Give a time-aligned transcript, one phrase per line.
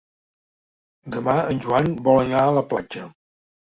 [1.17, 3.11] Demà en Joan vol anar a la platja.